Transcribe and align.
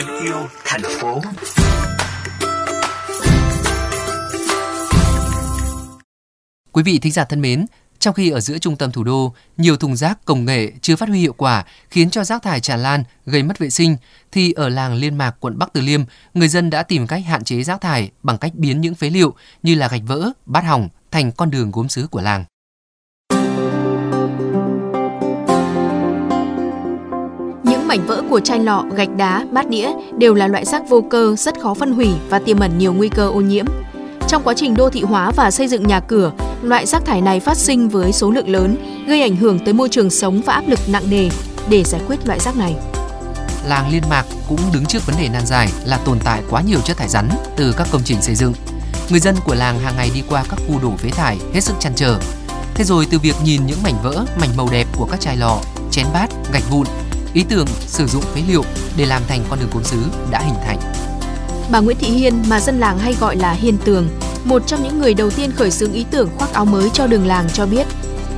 em 0.00 0.24
yêu 0.24 0.48
thành 0.64 0.82
phố. 1.00 1.20
Quý 6.72 6.82
vị 6.82 6.98
thính 6.98 7.12
giả 7.12 7.24
thân 7.24 7.40
mến, 7.40 7.66
trong 7.98 8.14
khi 8.14 8.30
ở 8.30 8.40
giữa 8.40 8.58
trung 8.58 8.76
tâm 8.76 8.92
thủ 8.92 9.04
đô, 9.04 9.34
nhiều 9.56 9.76
thùng 9.76 9.96
rác 9.96 10.24
công 10.24 10.44
nghệ 10.44 10.72
chưa 10.80 10.96
phát 10.96 11.08
huy 11.08 11.20
hiệu 11.20 11.32
quả 11.32 11.64
khiến 11.90 12.10
cho 12.10 12.24
rác 12.24 12.42
thải 12.42 12.60
tràn 12.60 12.82
lan, 12.82 13.04
gây 13.26 13.42
mất 13.42 13.58
vệ 13.58 13.70
sinh, 13.70 13.96
thì 14.32 14.52
ở 14.52 14.68
làng 14.68 14.94
Liên 14.94 15.18
Mạc, 15.18 15.36
quận 15.40 15.58
Bắc 15.58 15.72
Từ 15.72 15.80
Liêm, 15.80 16.00
người 16.34 16.48
dân 16.48 16.70
đã 16.70 16.82
tìm 16.82 17.06
cách 17.06 17.22
hạn 17.26 17.44
chế 17.44 17.62
rác 17.62 17.80
thải 17.80 18.10
bằng 18.22 18.38
cách 18.38 18.52
biến 18.54 18.80
những 18.80 18.94
phế 18.94 19.10
liệu 19.10 19.34
như 19.62 19.74
là 19.74 19.88
gạch 19.88 20.02
vỡ, 20.06 20.30
bát 20.46 20.64
hỏng 20.64 20.88
thành 21.10 21.32
con 21.32 21.50
đường 21.50 21.70
gốm 21.70 21.88
sứ 21.88 22.06
của 22.06 22.20
làng. 22.20 22.44
Mảnh 27.90 28.06
vỡ 28.06 28.22
của 28.30 28.40
chai 28.40 28.58
lọ, 28.58 28.84
gạch 28.96 29.16
đá, 29.16 29.46
bát 29.50 29.68
đĩa 29.68 29.90
đều 30.18 30.34
là 30.34 30.46
loại 30.46 30.64
rác 30.64 30.82
vô 30.88 31.04
cơ 31.10 31.34
rất 31.38 31.60
khó 31.60 31.74
phân 31.74 31.92
hủy 31.92 32.08
và 32.28 32.38
tiềm 32.38 32.58
ẩn 32.58 32.78
nhiều 32.78 32.92
nguy 32.92 33.08
cơ 33.08 33.28
ô 33.28 33.40
nhiễm. 33.40 33.64
Trong 34.28 34.42
quá 34.42 34.54
trình 34.56 34.74
đô 34.74 34.90
thị 34.90 35.02
hóa 35.02 35.30
và 35.36 35.50
xây 35.50 35.68
dựng 35.68 35.86
nhà 35.86 36.00
cửa, 36.00 36.32
loại 36.62 36.86
rác 36.86 37.04
thải 37.04 37.20
này 37.20 37.40
phát 37.40 37.56
sinh 37.56 37.88
với 37.88 38.12
số 38.12 38.30
lượng 38.30 38.48
lớn, 38.48 38.76
gây 39.06 39.22
ảnh 39.22 39.36
hưởng 39.36 39.58
tới 39.64 39.74
môi 39.74 39.88
trường 39.88 40.10
sống 40.10 40.40
và 40.46 40.52
áp 40.52 40.64
lực 40.68 40.78
nặng 40.86 41.10
nề 41.10 41.28
để 41.68 41.84
giải 41.84 42.00
quyết 42.06 42.26
loại 42.26 42.40
rác 42.40 42.56
này. 42.56 42.74
Làng 43.68 43.90
Liên 43.92 44.02
Mạc 44.10 44.24
cũng 44.48 44.60
đứng 44.72 44.86
trước 44.86 45.06
vấn 45.06 45.16
đề 45.18 45.28
nan 45.28 45.46
giải 45.46 45.68
là 45.84 45.98
tồn 46.04 46.18
tại 46.24 46.42
quá 46.50 46.62
nhiều 46.62 46.80
chất 46.80 46.96
thải 46.96 47.08
rắn 47.08 47.28
từ 47.56 47.74
các 47.76 47.88
công 47.90 48.02
trình 48.04 48.22
xây 48.22 48.34
dựng. 48.34 48.52
Người 49.10 49.20
dân 49.20 49.36
của 49.44 49.54
làng 49.54 49.78
hàng 49.78 49.94
ngày 49.96 50.10
đi 50.14 50.22
qua 50.28 50.44
các 50.50 50.60
khu 50.68 50.78
đổ 50.82 50.92
phế 50.98 51.08
thải 51.08 51.38
hết 51.54 51.60
sức 51.60 51.74
chăn 51.80 51.92
trở. 51.96 52.18
Thế 52.74 52.84
rồi 52.84 53.06
từ 53.10 53.18
việc 53.18 53.36
nhìn 53.44 53.66
những 53.66 53.82
mảnh 53.82 53.96
vỡ, 54.02 54.24
mảnh 54.40 54.50
màu 54.56 54.68
đẹp 54.72 54.86
của 54.96 55.06
các 55.10 55.20
chai 55.20 55.36
lọ, 55.36 55.58
chén 55.90 56.06
bát, 56.12 56.30
gạch 56.52 56.70
vụn, 56.70 56.86
ý 57.34 57.44
tưởng 57.48 57.66
sử 57.86 58.06
dụng 58.06 58.22
phế 58.22 58.42
liệu 58.48 58.62
để 58.96 59.06
làm 59.06 59.22
thành 59.28 59.40
con 59.50 59.58
đường 59.58 59.68
gốm 59.74 59.84
sứ 59.84 60.02
đã 60.30 60.40
hình 60.40 60.54
thành. 60.64 60.78
Bà 61.70 61.80
Nguyễn 61.80 61.96
Thị 62.00 62.08
Hiên 62.08 62.42
mà 62.48 62.60
dân 62.60 62.80
làng 62.80 62.98
hay 62.98 63.14
gọi 63.20 63.36
là 63.36 63.52
Hiên 63.52 63.78
Tường, 63.84 64.08
một 64.44 64.66
trong 64.66 64.82
những 64.82 64.98
người 64.98 65.14
đầu 65.14 65.30
tiên 65.30 65.50
khởi 65.52 65.70
xướng 65.70 65.92
ý 65.92 66.04
tưởng 66.10 66.28
khoác 66.38 66.52
áo 66.52 66.64
mới 66.64 66.90
cho 66.90 67.06
đường 67.06 67.26
làng 67.26 67.48
cho 67.52 67.66
biết, 67.66 67.86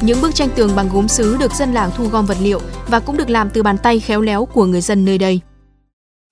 những 0.00 0.20
bức 0.22 0.34
tranh 0.34 0.48
tường 0.54 0.70
bằng 0.76 0.88
gốm 0.92 1.08
sứ 1.08 1.36
được 1.36 1.52
dân 1.54 1.74
làng 1.74 1.90
thu 1.96 2.08
gom 2.08 2.26
vật 2.26 2.36
liệu 2.40 2.60
và 2.88 3.00
cũng 3.00 3.16
được 3.16 3.30
làm 3.30 3.50
từ 3.50 3.62
bàn 3.62 3.78
tay 3.78 4.00
khéo 4.00 4.20
léo 4.20 4.44
của 4.44 4.64
người 4.64 4.80
dân 4.80 5.04
nơi 5.04 5.18
đây. 5.18 5.40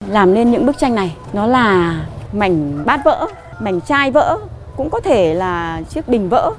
Làm 0.09 0.35
nên 0.35 0.51
những 0.51 0.67
bức 0.67 0.79
tranh 0.79 0.95
này, 0.95 1.17
nó 1.33 1.47
là 1.47 2.01
mảnh 2.33 2.85
bát 2.87 3.01
vỡ, 3.05 3.27
mảnh 3.61 3.81
chai 3.81 4.11
vỡ, 4.11 4.39
cũng 4.77 4.91
có 4.91 5.01
thể 5.01 5.35
là 5.35 5.83
chiếc 5.91 6.09
bình 6.09 6.29
vỡ. 6.29 6.53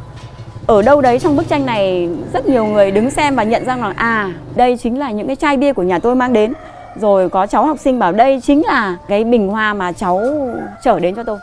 Ở 0.67 0.81
đâu 0.81 1.01
đấy 1.01 1.19
trong 1.19 1.35
bức 1.35 1.47
tranh 1.47 1.65
này 1.65 2.09
rất 2.33 2.45
nhiều 2.45 2.65
người 2.65 2.91
đứng 2.91 3.11
xem 3.11 3.35
và 3.35 3.43
nhận 3.43 3.65
ra 3.65 3.77
rằng 3.77 3.93
à, 3.95 4.33
đây 4.55 4.77
chính 4.83 4.99
là 4.99 5.11
những 5.11 5.27
cái 5.27 5.35
chai 5.35 5.57
bia 5.57 5.73
của 5.73 5.83
nhà 5.83 5.99
tôi 5.99 6.15
mang 6.15 6.33
đến. 6.33 6.53
Rồi 7.01 7.29
có 7.29 7.47
cháu 7.47 7.65
học 7.65 7.77
sinh 7.79 7.99
bảo 7.99 8.11
đây 8.11 8.41
chính 8.43 8.65
là 8.65 8.97
cái 9.07 9.23
bình 9.23 9.47
hoa 9.47 9.73
mà 9.73 9.91
cháu 9.91 10.21
trở 10.83 10.99
đến 10.99 11.15
cho 11.15 11.23
tôi. 11.23 11.37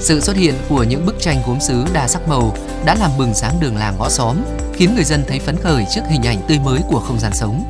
Sự 0.00 0.20
xuất 0.20 0.36
hiện 0.36 0.54
của 0.68 0.82
những 0.82 1.06
bức 1.06 1.20
tranh 1.20 1.36
gốm 1.46 1.60
sứ 1.60 1.84
đa 1.92 2.08
sắc 2.08 2.28
màu 2.28 2.52
đã 2.84 2.96
làm 3.00 3.10
bừng 3.18 3.34
sáng 3.34 3.54
đường 3.60 3.76
làng 3.76 3.94
ngõ 3.98 4.08
xóm, 4.08 4.36
khiến 4.72 4.94
người 4.94 5.04
dân 5.04 5.22
thấy 5.28 5.38
phấn 5.38 5.56
khởi 5.56 5.84
trước 5.94 6.02
hình 6.08 6.22
ảnh 6.22 6.38
tươi 6.48 6.58
mới 6.64 6.80
của 6.88 7.00
không 7.00 7.18
gian 7.18 7.32
sống. 7.34 7.64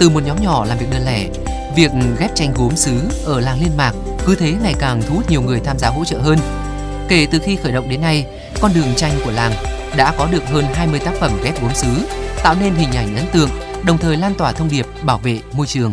Từ 0.00 0.08
một 0.08 0.20
nhóm 0.26 0.36
nhỏ 0.42 0.64
làm 0.64 0.78
việc 0.78 0.86
đơn 0.92 1.02
lẻ, 1.06 1.26
việc 1.76 1.90
ghép 2.18 2.34
tranh 2.34 2.52
gốm 2.56 2.76
sứ 2.76 2.92
ở 3.24 3.40
làng 3.40 3.60
Liên 3.60 3.76
Mạc 3.76 3.92
cứ 4.26 4.34
thế 4.34 4.54
ngày 4.62 4.74
càng 4.78 5.02
thu 5.08 5.14
hút 5.14 5.30
nhiều 5.30 5.42
người 5.42 5.60
tham 5.60 5.78
gia 5.78 5.88
hỗ 5.88 6.04
trợ 6.04 6.18
hơn. 6.18 6.38
Kể 7.10 7.26
từ 7.30 7.38
khi 7.38 7.56
khởi 7.56 7.72
động 7.72 7.88
đến 7.88 8.00
nay, 8.00 8.26
con 8.60 8.70
đường 8.74 8.94
tranh 8.96 9.12
của 9.24 9.30
làng 9.30 9.52
đã 9.96 10.12
có 10.18 10.28
được 10.32 10.46
hơn 10.46 10.64
20 10.74 11.00
tác 11.04 11.14
phẩm 11.14 11.30
ghép 11.44 11.62
gốm 11.62 11.70
sứ, 11.74 11.88
tạo 12.42 12.54
nên 12.60 12.74
hình 12.74 12.92
ảnh 12.96 13.16
ấn 13.16 13.24
tượng, 13.32 13.48
đồng 13.86 13.98
thời 13.98 14.16
lan 14.16 14.34
tỏa 14.34 14.52
thông 14.52 14.68
điệp 14.70 14.86
bảo 15.02 15.18
vệ 15.18 15.40
môi 15.52 15.66
trường. 15.66 15.92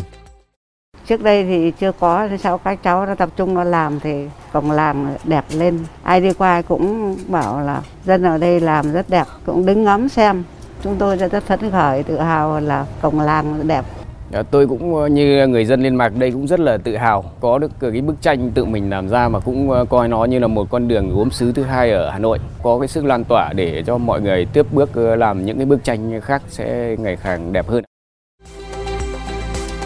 Trước 1.08 1.24
đây 1.24 1.44
thì 1.44 1.72
chưa 1.80 1.92
có, 1.92 2.28
sau 2.44 2.58
các 2.58 2.84
cháu 2.84 3.06
nó 3.06 3.16
tập 3.16 3.30
trung 3.36 3.54
nó 3.54 3.64
làm 3.64 4.00
thì 4.00 4.28
cổng 4.54 4.72
làm 4.72 5.08
đẹp 5.24 5.46
lên. 5.50 5.86
Ai 6.04 6.22
đi 6.22 6.34
qua 6.34 6.62
cũng 6.62 7.18
bảo 7.28 7.62
là 7.62 7.82
dân 8.06 8.24
ở 8.24 8.38
đây 8.38 8.60
làm 8.60 8.92
rất 8.92 9.10
đẹp, 9.10 9.26
cũng 9.46 9.66
đứng 9.66 9.84
ngắm 9.84 10.10
xem. 10.10 10.44
Chúng 10.84 10.96
tôi 10.98 11.18
rất 11.18 11.44
phấn 11.48 11.72
khởi, 11.72 12.04
tự 12.04 12.20
hào 12.20 12.60
là 12.60 12.86
cổng 13.02 13.20
làng 13.20 13.68
đẹp. 13.68 13.86
Ờ, 14.32 14.44
tôi 14.52 14.68
cũng 14.68 14.96
ờ, 14.96 15.08
như 15.08 15.48
người 15.48 15.66
dân 15.66 15.84
Liên 15.84 15.96
Mạc 15.96 16.10
đây 16.16 16.32
cũng 16.32 16.48
rất 16.48 16.60
là 16.60 16.78
tự 16.78 16.96
hào 16.96 17.32
có 17.40 17.58
được 17.58 17.72
ờ, 17.80 17.92
cái 17.92 18.02
bức 18.02 18.22
tranh 18.22 18.52
tự 18.52 18.66
mình 18.66 18.90
làm 18.90 19.10
ra 19.10 19.30
mà 19.30 19.40
cũng 19.40 19.86
coi 19.90 20.08
nó 20.08 20.26
như 20.26 20.40
là 20.40 20.48
một 20.48 20.70
con 20.70 20.88
đường 20.88 21.16
gốm 21.16 21.32
sứ 21.32 21.52
thứ 21.52 21.64
hai 21.64 21.92
ở 21.92 22.10
Hà 22.10 22.20
Nội 22.20 22.40
có 22.64 22.80
cái 22.80 22.88
sức 22.88 23.06
lan 23.06 23.24
tỏa 23.24 23.54
để 23.54 23.84
cho 23.88 23.98
mọi 23.98 24.22
người 24.22 24.46
tiếp 24.46 24.66
bước 24.72 24.98
làm 24.98 25.46
những 25.46 25.58
cái 25.58 25.66
bức 25.66 25.84
tranh 25.84 26.22
khác 26.22 26.42
sẽ 26.50 26.96
ngày 27.00 27.18
càng 27.24 27.54
đẹp 27.54 27.68
hơn. 27.68 27.84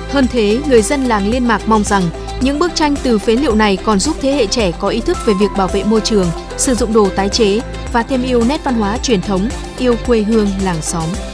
Hơn 0.09 0.25
thế, 0.31 0.59
người 0.69 0.81
dân 0.81 1.03
làng 1.03 1.29
Liên 1.29 1.47
Mạc 1.47 1.61
mong 1.67 1.83
rằng 1.83 2.03
những 2.41 2.59
bức 2.59 2.75
tranh 2.75 2.95
từ 3.03 3.19
phế 3.19 3.35
liệu 3.35 3.55
này 3.55 3.77
còn 3.85 3.99
giúp 3.99 4.15
thế 4.21 4.31
hệ 4.31 4.47
trẻ 4.47 4.71
có 4.79 4.87
ý 4.87 5.01
thức 5.01 5.17
về 5.25 5.33
việc 5.39 5.49
bảo 5.57 5.67
vệ 5.67 5.83
môi 5.83 6.01
trường, 6.01 6.27
sử 6.57 6.73
dụng 6.73 6.93
đồ 6.93 7.09
tái 7.15 7.29
chế 7.29 7.59
và 7.93 8.03
thêm 8.03 8.23
yêu 8.23 8.43
nét 8.49 8.63
văn 8.63 8.73
hóa 8.73 8.97
truyền 8.97 9.21
thống, 9.21 9.49
yêu 9.79 9.95
quê 10.07 10.21
hương 10.21 10.47
làng 10.63 10.81
xóm. 10.81 11.30